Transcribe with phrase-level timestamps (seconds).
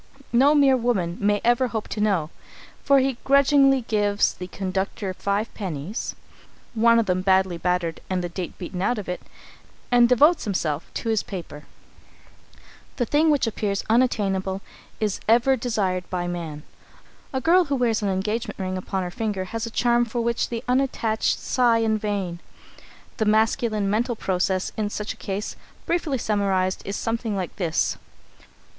[0.33, 2.31] No mere woman may ever hope to know,
[2.83, 6.15] for he grudgingly gives the conductor five pennies,
[6.73, 9.21] one of them badly battered and the date beaten out of it
[9.91, 11.65] and devotes himself to his paper.
[11.99, 14.61] [Sidenote: The Masculine Mental Process] The thing which appears unattainable
[14.99, 16.63] is ever desired by man.
[17.31, 20.49] A girl who wears an engagement ring upon her finger has a charm for which
[20.49, 22.39] the unattached sigh in vain.
[23.17, 25.55] The masculine mental process in such a case,
[25.85, 27.99] briefly summarised, is something like this.